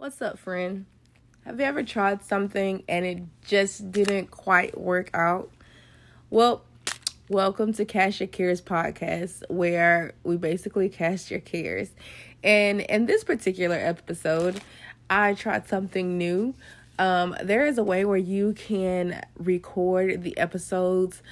[0.00, 0.86] What's up, friend?
[1.44, 5.50] Have you ever tried something and it just didn't quite work out?
[6.30, 6.64] Well,
[7.28, 11.90] welcome to Cast Your Cares podcast, where we basically cast your cares.
[12.42, 14.62] And in this particular episode,
[15.10, 16.54] I tried something new.
[16.98, 21.22] Um, there is a way where you can record the episodes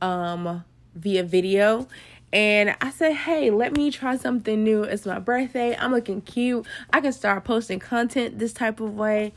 [0.00, 0.64] um,
[0.94, 1.88] via video
[2.34, 4.82] and I said, hey, let me try something new.
[4.82, 5.76] It's my birthday.
[5.76, 6.66] I'm looking cute.
[6.92, 9.32] I can start posting content this type of way.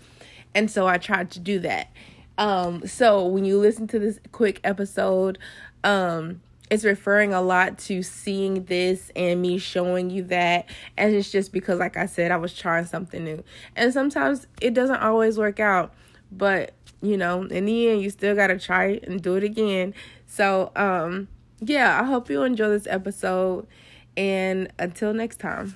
[0.55, 1.91] And so I tried to do that.
[2.39, 5.37] Um, so when you listen to this quick episode,
[5.83, 6.41] um,
[6.71, 10.65] it's referring a lot to seeing this and me showing you that.
[10.97, 13.43] And it's just because, like I said, I was trying something new.
[13.75, 15.93] And sometimes it doesn't always work out.
[16.31, 19.43] But, you know, in the end, you still got to try it and do it
[19.43, 19.93] again.
[20.25, 21.27] So, um,
[21.59, 23.67] yeah, I hope you enjoy this episode.
[24.15, 25.75] And until next time.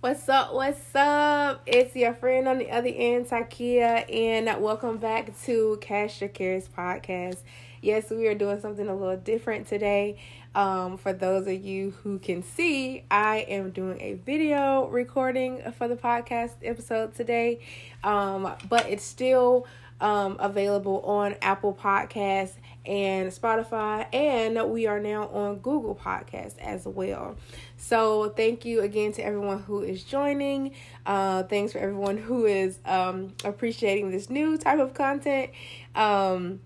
[0.00, 0.54] What's up?
[0.54, 1.62] What's up?
[1.66, 6.68] It's your friend on the other end, Tykia, and welcome back to Cast Your Cares
[6.68, 7.42] podcast.
[7.82, 10.18] Yes, we are doing something a little different today.
[10.54, 15.88] Um, for those of you who can see, I am doing a video recording for
[15.88, 17.60] the podcast episode today,
[18.04, 19.66] um, but it's still
[19.98, 22.52] um, available on Apple Podcasts
[22.84, 27.36] and Spotify, and we are now on Google Podcasts as well.
[27.78, 30.72] So, thank you again to everyone who is joining.
[31.06, 35.50] Uh, thanks for everyone who is um, appreciating this new type of content.
[35.94, 36.60] Um,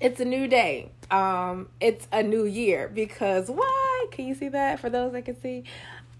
[0.00, 0.90] it's a new day.
[1.10, 4.06] Um it's a new year because why?
[4.10, 5.64] Can you see that for those that can see?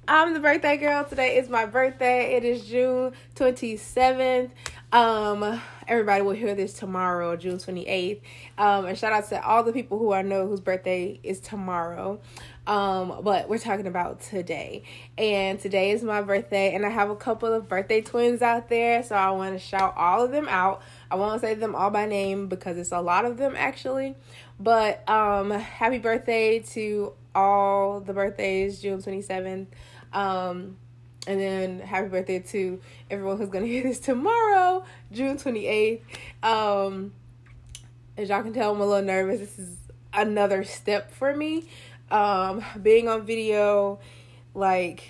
[0.06, 1.04] I'm the birthday girl.
[1.04, 2.34] Today is my birthday.
[2.36, 4.50] It is june 27th
[4.92, 8.20] um everybody will hear this tomorrow june 28th
[8.58, 12.20] um and shout out to all the people who i know whose birthday is tomorrow.
[12.66, 14.82] Um but we're talking about today.
[15.16, 19.02] And today is my birthday and i have a couple of birthday twins out there
[19.04, 22.06] so i want to shout all of them out i won't say them all by
[22.06, 24.14] name because it's a lot of them actually
[24.60, 29.66] but um, happy birthday to all the birthdays, June 27th.
[30.12, 30.76] Um,
[31.26, 36.00] and then happy birthday to everyone who's going to hear this tomorrow, June 28th.
[36.42, 37.12] Um,
[38.18, 39.40] as y'all can tell, I'm a little nervous.
[39.40, 39.76] This is
[40.12, 41.64] another step for me.
[42.10, 44.00] Um, being on video,
[44.54, 45.04] like,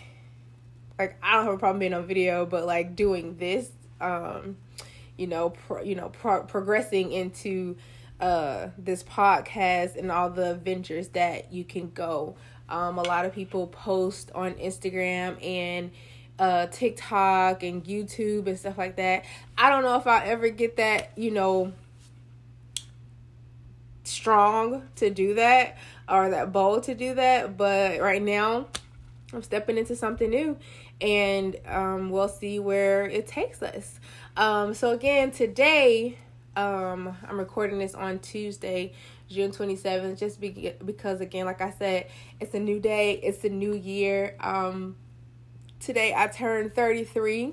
[0.97, 4.59] like I don't have a problem being on video, but like doing this, um,
[5.21, 7.77] you know, pro, you know, pro- progressing into
[8.21, 12.37] uh, this podcast and all the ventures that you can go.
[12.71, 15.91] Um, a lot of people post on Instagram and
[16.39, 19.27] uh, TikTok and YouTube and stuff like that.
[19.59, 21.73] I don't know if I'll ever get that, you know,
[24.05, 25.77] strong to do that
[26.09, 27.59] or that bold to do that.
[27.59, 28.69] But right now,
[29.35, 30.57] I'm stepping into something new
[31.01, 33.99] and um, we'll see where it takes us.
[34.41, 36.17] Um, so, again, today
[36.57, 38.95] um, I'm recording this on Tuesday,
[39.29, 42.07] June 27th, just be- because, again, like I said,
[42.41, 44.37] it's a new day, it's a new year.
[44.41, 44.97] Um,
[45.79, 47.53] today I turned 33,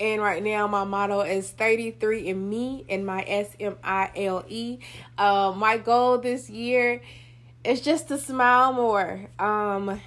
[0.00, 4.44] and right now my motto is 33 in me and my S M I L
[4.48, 4.80] E.
[5.16, 7.00] Um, my goal this year
[7.62, 10.00] is just to smile more, um,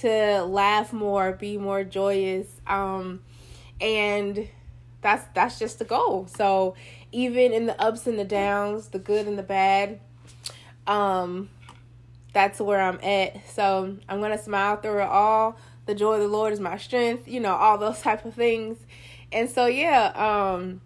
[0.00, 3.20] to laugh more, be more joyous, um,
[3.80, 4.48] and
[5.00, 6.26] that's that's just the goal.
[6.26, 6.74] So
[7.12, 10.00] even in the ups and the downs, the good and the bad,
[10.86, 11.48] um,
[12.32, 13.48] that's where I'm at.
[13.48, 15.56] So I'm gonna smile through it all.
[15.86, 18.78] The joy of the Lord is my strength, you know, all those type of things.
[19.32, 20.80] And so yeah, um,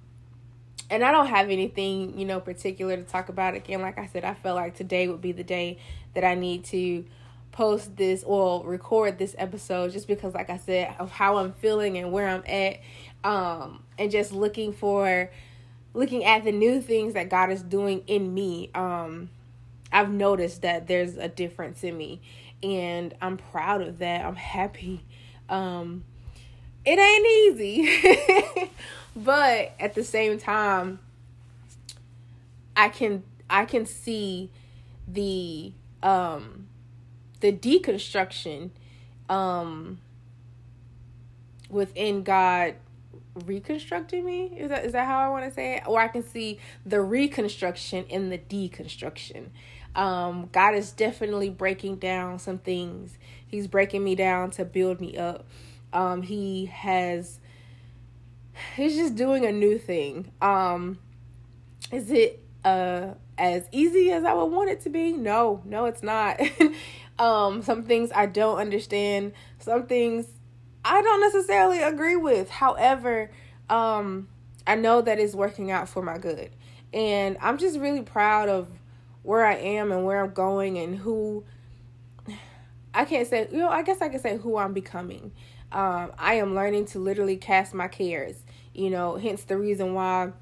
[0.91, 3.55] and I don't have anything, you know, particular to talk about.
[3.55, 5.79] Again, like I said, I felt like today would be the day
[6.15, 7.05] that I need to
[7.53, 11.99] post this or record this episode just because like I said of how I'm feeling
[11.99, 12.81] and where I'm at
[13.25, 15.31] um and just looking for
[15.95, 19.29] looking at the new things that God is doing in me, um,
[19.93, 22.21] I've noticed that there's a difference in me,
[22.63, 24.25] and I'm proud of that.
[24.25, 25.03] I'm happy.
[25.49, 26.05] Um,
[26.85, 28.71] it ain't easy,
[29.17, 30.99] but at the same time,
[32.77, 34.51] I can I can see
[35.07, 35.73] the
[36.03, 36.69] um
[37.41, 38.71] the deconstruction
[39.29, 39.99] um
[41.69, 42.77] within God
[43.35, 46.23] reconstructing me is that is that how i want to say it or i can
[46.23, 49.47] see the reconstruction in the deconstruction
[49.97, 55.17] um god is definitely breaking down some things he's breaking me down to build me
[55.17, 55.47] up
[55.93, 57.41] um he has
[58.77, 60.99] he's just doing a new thing um
[61.91, 63.09] is it uh
[63.39, 65.13] as easy as I would want it to be.
[65.13, 66.41] No, no, it's not.
[67.19, 69.33] um, some things I don't understand.
[69.59, 70.27] Some things
[70.85, 72.51] I don't necessarily agree with.
[72.51, 73.31] However,
[73.71, 74.29] um,
[74.67, 76.51] I know that it's working out for my good.
[76.93, 78.69] And I'm just really proud of
[79.23, 81.45] where I am and where I'm going and who
[82.95, 85.33] I can't say, you know, I guess I can say who I'm becoming.
[85.71, 88.37] Um, I am learning to literally cast my cares,
[88.75, 90.33] you know, hence the reason why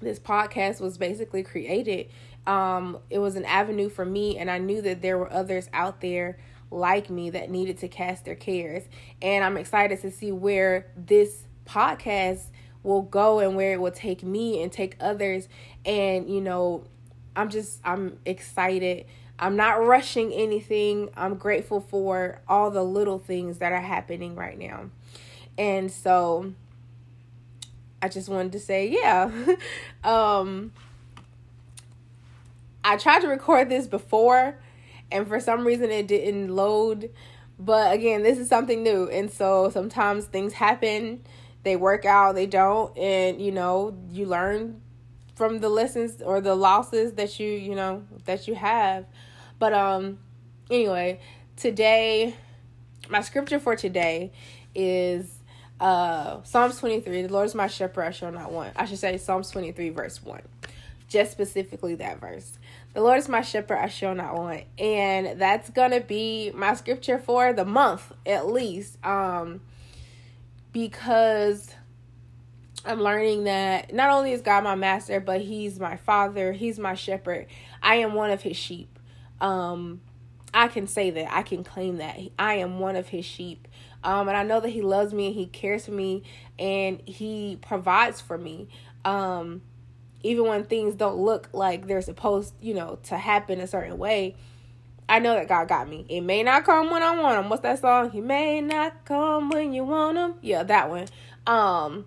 [0.00, 2.08] this podcast was basically created.
[2.46, 6.00] Um, it was an avenue for me, and I knew that there were others out
[6.00, 6.38] there
[6.70, 8.84] like me that needed to cast their cares.
[9.22, 12.50] And I'm excited to see where this podcast
[12.82, 15.48] will go and where it will take me and take others.
[15.84, 16.84] And, you know,
[17.34, 19.06] I'm just, I'm excited.
[19.38, 21.10] I'm not rushing anything.
[21.16, 24.90] I'm grateful for all the little things that are happening right now.
[25.58, 26.52] And so
[28.00, 29.30] I just wanted to say, yeah.
[30.04, 30.72] um
[32.84, 34.58] I tried to record this before
[35.10, 37.10] and for some reason it didn't load.
[37.58, 39.08] But again, this is something new.
[39.08, 41.24] And so sometimes things happen,
[41.62, 44.82] they work out, they don't, and you know, you learn
[45.34, 49.06] from the lessons or the losses that you, you know, that you have.
[49.58, 50.18] But um
[50.70, 51.20] anyway,
[51.56, 52.34] today
[53.08, 54.32] my scripture for today
[54.74, 55.38] is
[55.80, 58.72] uh Psalms 23, the Lord is my shepherd, I shall not want.
[58.76, 60.42] I should say Psalms 23, verse 1.
[61.08, 62.58] Just specifically that verse.
[62.96, 64.64] The Lord is my shepherd, I shall not want.
[64.78, 68.96] And that's gonna be my scripture for the month at least.
[69.04, 69.60] Um
[70.72, 71.74] because
[72.86, 76.94] I'm learning that not only is God my master, but He's my father, He's my
[76.94, 77.48] shepherd.
[77.82, 78.98] I am one of His sheep.
[79.42, 80.00] Um,
[80.54, 81.30] I can say that.
[81.30, 82.18] I can claim that.
[82.38, 83.68] I am one of His sheep.
[84.04, 86.22] Um, and I know that He loves me and He cares for me
[86.58, 88.68] and He provides for me.
[89.04, 89.60] Um,
[90.26, 94.36] even when things don't look like they're supposed, you know, to happen a certain way.
[95.08, 96.04] I know that God got me.
[96.08, 97.48] It may not come when I want him.
[97.48, 98.10] What's that song?
[98.10, 100.34] He may not come when you want him.
[100.42, 101.06] Yeah, that one.
[101.46, 102.06] Um,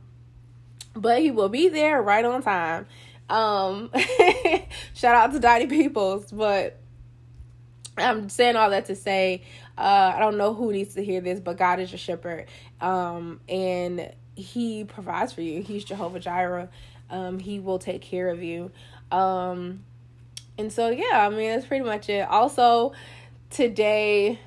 [0.93, 2.87] but he will be there right on time.
[3.29, 3.89] Um,
[4.93, 6.79] shout out to Dottie Peoples, but
[7.97, 9.43] I'm saying all that to say,
[9.77, 12.47] uh, I don't know who needs to hear this, but God is your shepherd,
[12.81, 15.61] um, and He provides for you.
[15.61, 16.69] He's Jehovah Jireh.
[17.09, 18.71] Um, he will take care of you.
[19.11, 19.83] Um,
[20.57, 22.27] and so yeah, I mean that's pretty much it.
[22.27, 22.93] Also,
[23.49, 24.39] today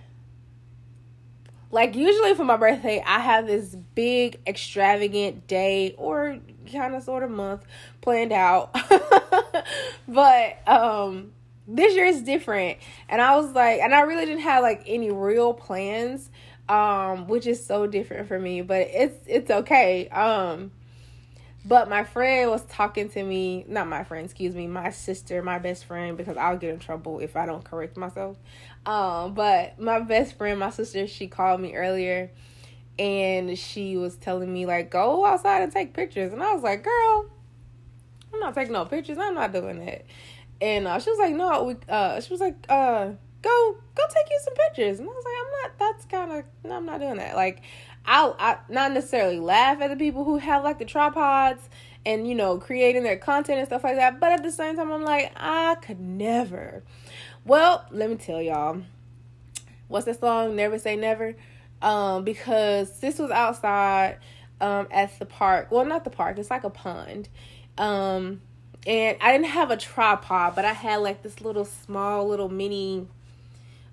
[1.72, 6.38] like usually for my birthday i have this big extravagant day or
[6.70, 7.64] kind of sort of month
[8.00, 8.72] planned out
[10.08, 11.32] but um
[11.66, 12.78] this year is different
[13.08, 16.30] and i was like and i really didn't have like any real plans
[16.68, 20.70] um which is so different for me but it's it's okay um
[21.64, 25.58] but my friend was talking to me, not my friend, excuse me, my sister, my
[25.58, 28.36] best friend, because I'll get in trouble if I don't correct myself.
[28.84, 32.30] Um, but my best friend, my sister, she called me earlier
[32.98, 36.82] and she was telling me like go outside and take pictures and I was like,
[36.84, 37.30] "Girl,
[38.32, 39.18] I'm not taking no pictures.
[39.18, 40.04] I'm not doing that."
[40.60, 43.10] And uh, she was like, "No, we uh she was like, uh
[43.40, 46.44] go go take you some pictures." And I was like, "I'm not that's kind of
[46.64, 47.62] no, I'm not doing that." Like
[48.04, 51.68] I'll I not necessarily laugh at the people who have like the tripods
[52.04, 54.90] and you know creating their content and stuff like that, but at the same time
[54.90, 56.82] I'm like I could never.
[57.44, 58.82] Well, let me tell y'all.
[59.88, 60.56] What's the song?
[60.56, 61.34] Never say never.
[61.82, 64.18] Um, because this was outside
[64.60, 65.70] um at the park.
[65.70, 66.38] Well, not the park.
[66.38, 67.28] It's like a pond.
[67.78, 68.40] Um,
[68.86, 73.06] and I didn't have a tripod, but I had like this little small little mini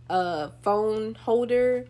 [0.09, 1.85] uh phone holder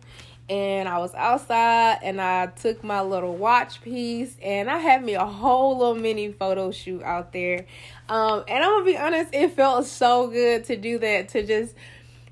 [0.50, 5.14] and I was outside and I took my little watch piece and I had me
[5.14, 7.66] a whole little mini photo shoot out there.
[8.08, 11.76] Um, and I'm gonna be honest, it felt so good to do that to just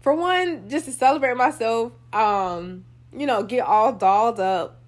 [0.00, 2.84] for one, just to celebrate myself, um,
[3.16, 4.80] you know, get all dolled up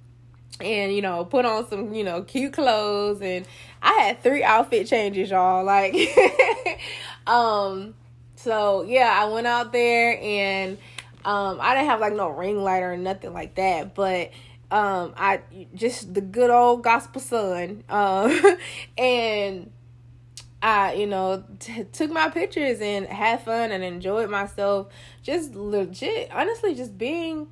[0.60, 3.46] and you know, put on some, you know, cute clothes and
[3.80, 5.64] I had three outfit changes, y'all.
[5.64, 5.94] Like
[7.28, 7.94] um
[8.34, 10.78] so yeah, I went out there and
[11.24, 14.30] um, I didn't have like no ring light or nothing like that, but
[14.70, 15.40] um, I
[15.74, 18.40] just the good old gospel son, um,
[18.98, 19.70] and
[20.62, 24.88] I, you know, t- took my pictures and had fun and enjoyed myself.
[25.22, 27.48] Just legit, honestly, just being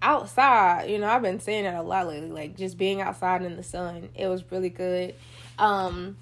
[0.00, 0.90] outside.
[0.90, 3.62] You know, I've been saying it a lot lately, like just being outside in the
[3.62, 4.08] sun.
[4.14, 5.14] It was really good.
[5.58, 6.16] Um,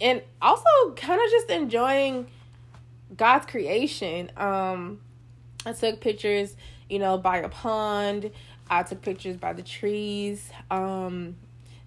[0.00, 2.26] and also kind of just enjoying
[3.16, 4.30] God's creation.
[4.36, 5.00] Um,
[5.66, 6.56] I took pictures,
[6.88, 8.30] you know, by a pond.
[8.68, 10.50] I took pictures by the trees.
[10.70, 11.36] Um,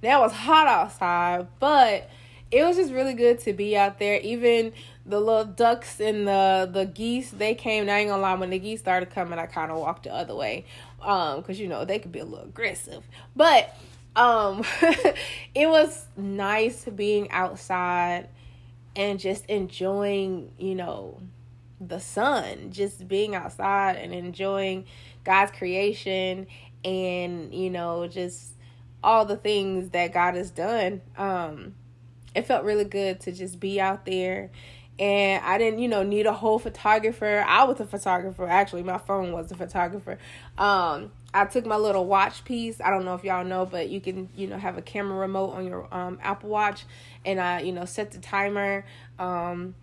[0.02, 2.10] it was hot outside, but
[2.52, 4.20] it was just really good to be out there.
[4.20, 4.74] Even
[5.06, 7.90] the little ducks and the the geese, they came.
[7.90, 10.36] I ain't gonna lie, when the geese started coming, I kind of walked the other
[10.36, 10.66] way,
[11.02, 13.04] um, because you know they could be a little aggressive.
[13.36, 13.76] But
[14.16, 14.64] um,
[15.56, 18.28] it was nice being outside
[18.96, 21.20] and just enjoying, you know,
[21.88, 24.86] the sun, just being outside and enjoying
[25.24, 26.48] God's creation
[26.84, 28.54] and, you know, just
[29.04, 31.02] all the things that God has done.
[31.18, 31.76] Um,
[32.36, 34.50] it felt really good to just be out there
[35.00, 37.44] and I didn't, you know, need a whole photographer.
[37.48, 38.48] I was a photographer.
[38.48, 40.20] Actually, my phone was a photographer.
[40.58, 42.80] Um, I took my little watch piece.
[42.80, 45.54] I don't know if y'all know, but you can, you know, have a camera remote
[45.54, 46.86] on your um, Apple Watch,
[47.26, 48.86] and I, you know, set the timer.
[49.18, 49.74] Um,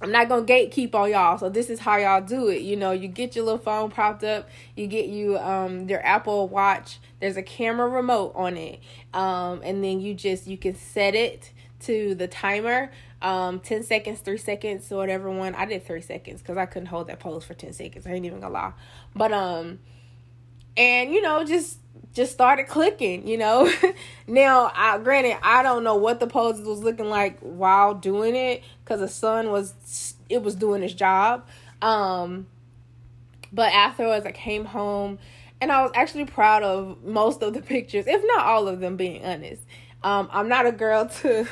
[0.00, 2.62] I'm not gonna gatekeep on y'all, so this is how y'all do it.
[2.62, 6.48] You know, you get your little phone propped up, you get you um your Apple
[6.48, 7.00] Watch.
[7.20, 8.80] There's a camera remote on it,
[9.12, 12.90] um, and then you just you can set it to the timer
[13.22, 15.54] um 10 seconds 3 seconds or whatever one.
[15.54, 18.06] I did 3 seconds because i couldn't hold that pose for 10 seconds.
[18.06, 18.72] I ain't even gonna lie.
[19.14, 19.80] But um
[20.76, 21.78] and you know just
[22.12, 23.70] just started clicking you know
[24.26, 28.62] now i granted i don't know what the poses was looking like while doing it
[28.84, 31.46] because the sun was it was doing its job
[31.82, 32.46] um
[33.52, 35.18] but afterwards i came home
[35.60, 38.96] and i was actually proud of most of the pictures if not all of them
[38.96, 39.62] being honest
[40.02, 41.46] um i'm not a girl to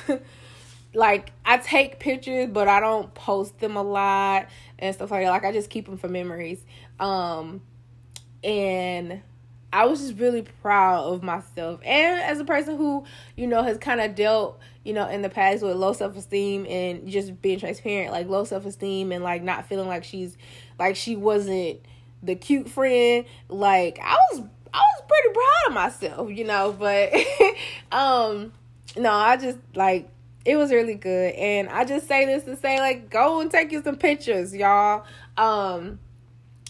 [0.96, 4.48] like I take pictures, but I don't post them a lot
[4.78, 5.30] and stuff like that.
[5.30, 6.64] Like I just keep them for memories.
[6.98, 7.60] Um,
[8.42, 9.20] and
[9.72, 13.04] I was just really proud of myself, and as a person who
[13.36, 16.66] you know has kind of dealt you know in the past with low self esteem
[16.66, 20.36] and just being transparent, like low self esteem and like not feeling like she's
[20.78, 21.80] like she wasn't
[22.22, 23.26] the cute friend.
[23.48, 24.42] Like I was
[24.72, 27.12] I was pretty proud of myself, you know, but
[27.92, 28.52] um
[28.96, 30.08] no, I just like
[30.46, 31.34] it was really good.
[31.34, 35.04] And I just say this to say, like, go and take you some pictures, y'all.
[35.36, 35.98] Um,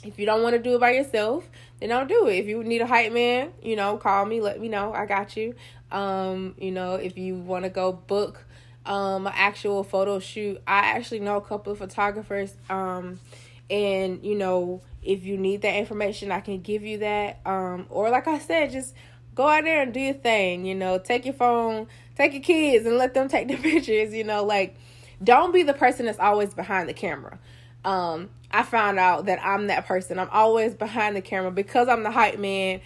[0.02, 1.48] if you don't want to do it by yourself,
[1.80, 2.36] then don't do it.
[2.36, 4.92] If you need a hype man, you know, call me, let me know.
[4.92, 5.54] I got you.
[5.90, 8.44] Um, you know, if you want to go book
[8.84, 12.54] um an actual photo shoot, I actually know a couple of photographers.
[12.70, 13.20] Um,
[13.68, 17.40] and you know, if you need that information, I can give you that.
[17.44, 18.94] Um, or like I said, just
[19.34, 20.64] go out there and do your thing.
[20.64, 24.24] You know, take your phone take your kids and let them take the pictures, you
[24.24, 24.76] know, like
[25.22, 27.38] don't be the person that's always behind the camera.
[27.86, 30.18] Um, I found out that I'm that person.
[30.18, 32.80] I'm always behind the camera because I'm the hype man.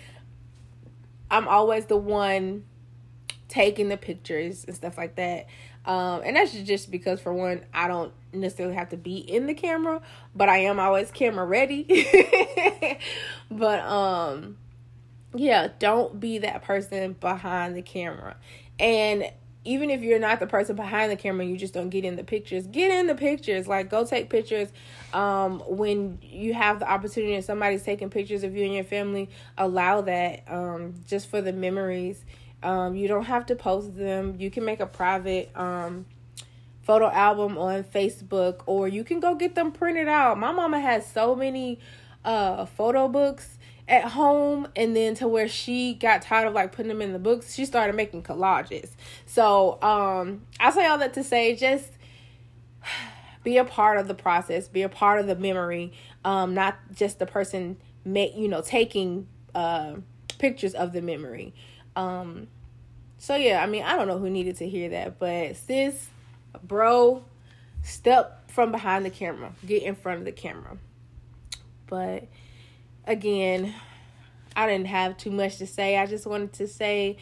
[1.30, 2.64] I'm always the one
[3.48, 5.46] taking the pictures and stuff like that.
[5.86, 9.54] Um, and that's just because for one, I don't necessarily have to be in the
[9.54, 10.02] camera,
[10.34, 11.86] but I am always camera ready.
[13.50, 14.58] but um
[15.34, 18.36] yeah, don't be that person behind the camera.
[18.78, 19.30] And
[19.64, 22.24] even if you're not the person behind the camera, you just don't get in the
[22.24, 22.66] pictures.
[22.66, 23.68] Get in the pictures.
[23.68, 24.68] Like go take pictures
[25.12, 29.28] um, when you have the opportunity and somebody's taking pictures of you and your family.
[29.58, 32.24] Allow that um, just for the memories.
[32.62, 34.36] Um, you don't have to post them.
[34.38, 36.06] You can make a private um,
[36.82, 40.38] photo album on Facebook or you can go get them printed out.
[40.38, 41.78] My mama has so many
[42.24, 43.58] uh, photo books
[43.90, 47.18] at home and then to where she got tired of like putting them in the
[47.18, 48.90] books she started making collages.
[49.26, 51.90] So um i say all that to say just
[53.44, 55.92] be a part of the process be a part of the memory
[56.24, 59.94] um not just the person make you know taking uh
[60.38, 61.52] pictures of the memory.
[61.96, 62.46] Um
[63.18, 66.08] so yeah i mean i don't know who needed to hear that but sis
[66.62, 67.22] bro
[67.82, 69.52] step from behind the camera.
[69.66, 70.76] Get in front of the camera.
[71.86, 72.28] But
[73.06, 73.74] again,
[74.56, 75.96] I didn't have too much to say.
[75.96, 77.18] I just wanted to say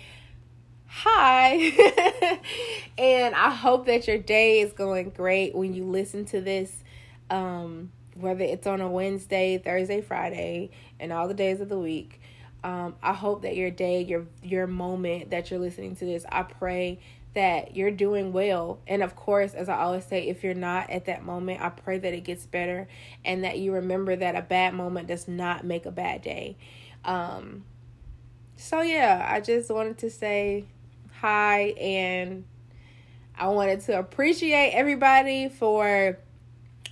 [0.87, 2.41] hi.
[2.99, 6.73] and I hope that your day is going great when you listen to this.
[7.31, 12.21] Um, whether it's on a Wednesday, Thursday, Friday, and all the days of the week.
[12.65, 16.43] Um, I hope that your day, your your moment that you're listening to this, I
[16.43, 16.99] pray
[17.35, 18.81] that you're doing well.
[18.87, 21.99] And of course, as I always say, if you're not at that moment, I pray
[21.99, 22.89] that it gets better
[23.25, 26.57] and that you remember that a bad moment does not make a bad day.
[27.05, 27.65] Um,
[28.57, 30.65] so, yeah, I just wanted to say
[31.21, 32.45] hi and
[33.37, 36.19] I wanted to appreciate everybody for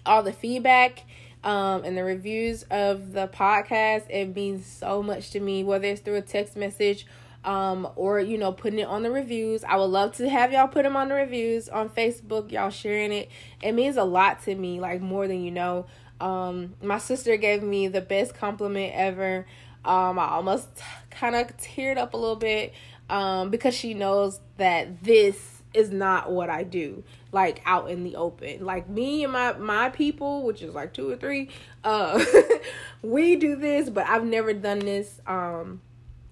[0.04, 1.04] all the feedback
[1.42, 4.08] um, and the reviews of the podcast.
[4.10, 7.06] It means so much to me, whether it's through a text message
[7.46, 9.64] um, or you know putting it on the reviews.
[9.64, 12.50] I would love to have y'all put them on the reviews on Facebook.
[12.50, 13.30] Y'all sharing it.
[13.62, 15.86] It means a lot to me, like more than you know.
[16.20, 19.46] Um, my sister gave me the best compliment ever.
[19.84, 20.68] Um, I almost
[21.10, 22.74] kind of teared up a little bit
[23.08, 28.16] um, because she knows that this is not what I do like out in the
[28.16, 28.64] open.
[28.64, 31.50] Like me and my my people, which is like two or three,
[31.84, 32.24] uh
[33.02, 35.82] we do this, but I've never done this um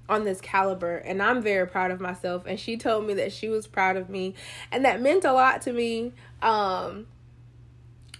[0.08, 3.48] on this caliber and I'm very proud of myself and she told me that she
[3.48, 4.34] was proud of me
[4.70, 6.12] and that meant a lot to me.
[6.42, 7.06] Um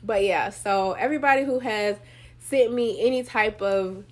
[0.03, 1.97] but yeah, so everybody who has
[2.39, 4.05] sent me any type of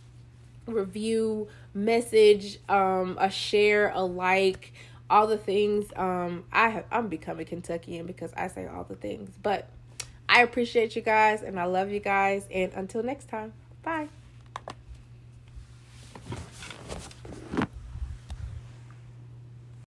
[0.66, 4.72] review, message, um a share, a like,
[5.12, 5.92] all the things.
[5.94, 9.30] Um, I have, I'm becoming Kentuckian because I say all the things.
[9.42, 9.68] But
[10.28, 12.46] I appreciate you guys and I love you guys.
[12.50, 13.52] And until next time,
[13.82, 14.08] bye.